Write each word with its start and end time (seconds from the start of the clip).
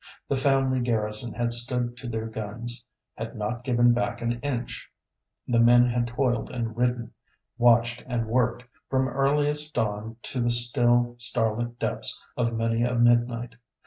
The 0.27 0.35
family 0.35 0.79
garrison 0.79 1.31
had 1.35 1.53
stood 1.53 1.95
to 1.97 2.07
their 2.09 2.25
guns; 2.25 2.87
had 3.15 3.35
not 3.35 3.63
given 3.63 3.93
back 3.93 4.19
an 4.19 4.39
inch. 4.39 4.89
The 5.47 5.59
men 5.59 5.85
had 5.85 6.07
toiled 6.07 6.49
and 6.49 6.75
ridden, 6.75 7.13
watched 7.59 8.03
and 8.07 8.25
worked, 8.25 8.63
from 8.89 9.07
earliest 9.07 9.75
dawn 9.75 10.15
to 10.23 10.41
the 10.41 10.49
still, 10.49 11.17
starlit 11.19 11.77
depths 11.77 12.25
of 12.35 12.51
many 12.55 12.81
a 12.81 12.95
midnight. 12.95 13.53